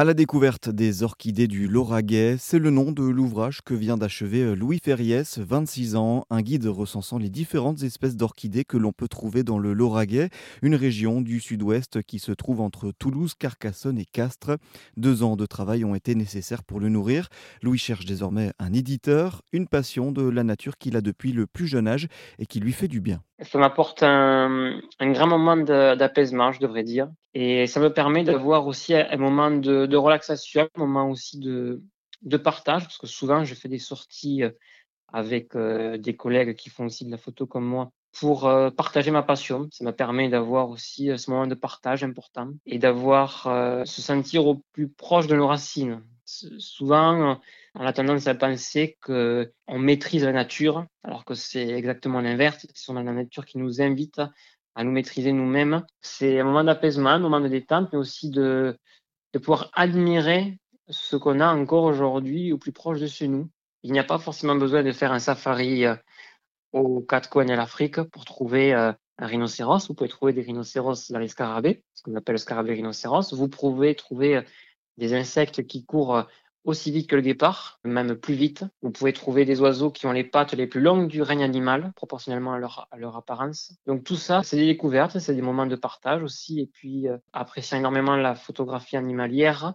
[0.00, 4.56] À la découverte des orchidées du Lauragais, c'est le nom de l'ouvrage que vient d'achever
[4.56, 9.42] Louis Ferriès, 26 ans, un guide recensant les différentes espèces d'orchidées que l'on peut trouver
[9.42, 10.30] dans le Lauragais,
[10.62, 14.56] une région du sud-ouest qui se trouve entre Toulouse, Carcassonne et Castres.
[14.96, 17.28] Deux ans de travail ont été nécessaires pour le nourrir.
[17.60, 21.66] Louis cherche désormais un éditeur, une passion de la nature qu'il a depuis le plus
[21.66, 22.08] jeune âge
[22.38, 23.20] et qui lui fait du bien.
[23.42, 27.08] Ça m'apporte un, grand moment d'apaisement, je devrais dire.
[27.32, 31.82] Et ça me permet d'avoir aussi un moment de, relaxation, un moment aussi de,
[32.22, 34.50] de partage, parce que souvent je fais des sorties euh,
[35.12, 39.10] avec euh, des collègues qui font aussi de la photo comme moi pour euh, partager
[39.10, 39.68] ma passion.
[39.72, 43.44] Ça me permet d'avoir aussi ce moment de partage important et d'avoir
[43.86, 46.02] se sentir au plus proche de nos racines.
[46.24, 47.40] Souvent,
[47.74, 52.66] on a tendance à penser qu'on maîtrise la nature, alors que c'est exactement l'inverse.
[52.74, 54.20] C'est la nature qui nous invite
[54.74, 55.84] à nous maîtriser nous-mêmes.
[56.00, 58.76] C'est un moment d'apaisement, un moment de détente, mais aussi de,
[59.32, 60.58] de pouvoir admirer
[60.88, 63.48] ce qu'on a encore aujourd'hui au plus proche de chez nous.
[63.82, 65.94] Il n'y a pas forcément besoin de faire un safari euh,
[66.72, 69.88] aux quatre coins de l'Afrique pour trouver euh, un rhinocéros.
[69.88, 73.32] Vous pouvez trouver des rhinocéros dans les scarabées, ce qu'on appelle le scarabée rhinocéros.
[73.32, 74.42] Vous pouvez trouver euh,
[74.98, 76.26] des insectes qui courent
[76.64, 78.64] aussi vite que le guépard, même plus vite.
[78.82, 81.92] Vous pouvez trouver des oiseaux qui ont les pattes les plus longues du règne animal,
[81.96, 83.74] proportionnellement à leur, à leur apparence.
[83.86, 87.16] Donc tout ça, c'est des découvertes, c'est des moments de partage aussi, et puis euh,
[87.32, 89.74] appréciant énormément la photographie animalière,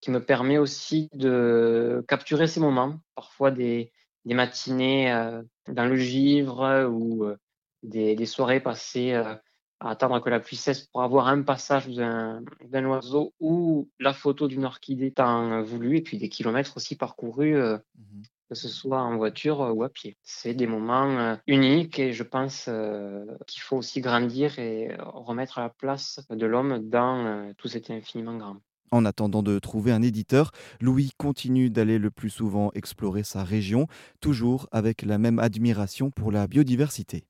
[0.00, 3.92] qui me permet aussi de capturer ces moments, parfois des,
[4.24, 7.36] matinées euh, dans le givre ou euh,
[7.82, 9.14] des, des, soirées passées
[9.80, 12.42] à attendre que la pluie cesse pour avoir un passage d'un
[12.86, 17.78] oiseau ou la photo d'une orchidée tant voulu et puis des kilomètres aussi parcourus, euh,
[17.96, 20.18] mmh que ce soit en voiture ou à pied.
[20.22, 25.58] C'est des moments euh, uniques et je pense euh, qu'il faut aussi grandir et remettre
[25.58, 28.56] à la place de l'homme dans tout cet infiniment grand.
[28.90, 33.88] En attendant de trouver un éditeur, Louis continue d'aller le plus souvent explorer sa région,
[34.20, 37.24] toujours avec la même admiration pour la biodiversité.